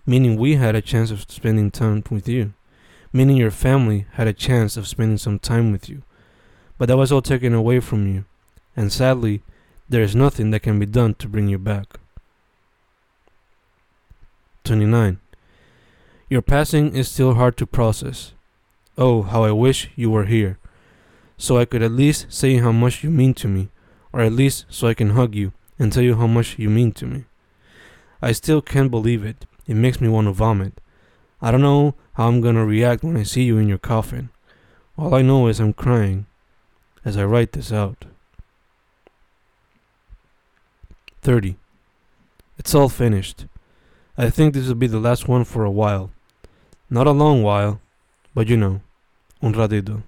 meaning 0.06 0.36
we 0.36 0.56
had 0.56 0.74
a 0.74 0.82
chance 0.82 1.10
of 1.10 1.30
spending 1.30 1.70
time 1.70 2.02
with 2.10 2.28
you, 2.28 2.54
meaning 3.12 3.36
your 3.36 3.50
family 3.50 4.06
had 4.12 4.26
a 4.26 4.32
chance 4.32 4.76
of 4.76 4.88
spending 4.88 5.18
some 5.18 5.38
time 5.38 5.70
with 5.70 5.88
you. 5.88 6.02
But 6.78 6.86
that 6.86 6.96
was 6.96 7.12
all 7.12 7.22
taken 7.22 7.54
away 7.54 7.80
from 7.80 8.12
you, 8.12 8.24
and 8.76 8.92
sadly, 8.92 9.42
there 9.88 10.02
is 10.02 10.16
nothing 10.16 10.50
that 10.50 10.60
can 10.60 10.78
be 10.78 10.86
done 10.86 11.14
to 11.14 11.28
bring 11.28 11.48
you 11.48 11.58
back. 11.58 11.98
29. 14.64 15.18
Your 16.28 16.42
passing 16.42 16.96
is 16.96 17.10
still 17.10 17.34
hard 17.34 17.56
to 17.58 17.66
process. 17.66 18.32
Oh, 18.96 19.22
how 19.22 19.44
I 19.44 19.52
wish 19.52 19.90
you 19.96 20.10
were 20.10 20.24
here, 20.24 20.58
so 21.42 21.58
I 21.58 21.64
could 21.64 21.82
at 21.82 21.90
least 21.90 22.32
say 22.32 22.58
how 22.58 22.70
much 22.70 23.02
you 23.02 23.10
mean 23.10 23.34
to 23.34 23.48
me, 23.48 23.68
or 24.12 24.20
at 24.20 24.32
least 24.32 24.64
so 24.68 24.86
I 24.86 24.94
can 24.94 25.10
hug 25.10 25.34
you 25.34 25.52
and 25.76 25.92
tell 25.92 26.04
you 26.04 26.14
how 26.14 26.28
much 26.28 26.56
you 26.56 26.70
mean 26.70 26.92
to 26.92 27.04
me. 27.04 27.24
I 28.22 28.30
still 28.30 28.62
can't 28.62 28.92
believe 28.92 29.24
it. 29.24 29.44
It 29.66 29.74
makes 29.74 30.00
me 30.00 30.08
want 30.08 30.28
to 30.28 30.32
vomit. 30.32 30.80
I 31.40 31.50
don't 31.50 31.60
know 31.60 31.96
how 32.12 32.28
I'm 32.28 32.40
gonna 32.40 32.64
react 32.64 33.02
when 33.02 33.16
I 33.16 33.24
see 33.24 33.42
you 33.42 33.58
in 33.58 33.66
your 33.66 33.78
coffin. 33.78 34.30
All 34.96 35.16
I 35.16 35.22
know 35.22 35.48
is 35.48 35.58
I'm 35.58 35.72
crying 35.72 36.26
as 37.04 37.16
I 37.16 37.24
write 37.24 37.50
this 37.50 37.72
out. 37.72 38.04
30. 41.22 41.56
It's 42.56 42.72
all 42.72 42.88
finished. 42.88 43.46
I 44.16 44.30
think 44.30 44.54
this 44.54 44.68
will 44.68 44.76
be 44.76 44.86
the 44.86 45.00
last 45.00 45.26
one 45.26 45.42
for 45.42 45.64
a 45.64 45.72
while. 45.72 46.12
Not 46.88 47.08
a 47.08 47.10
long 47.10 47.42
while, 47.42 47.80
but 48.32 48.46
you 48.46 48.56
know, 48.56 48.80
un 49.42 49.54
ratito. 49.54 50.04